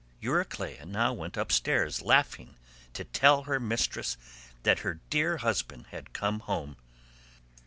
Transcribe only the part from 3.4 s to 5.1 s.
her mistress that her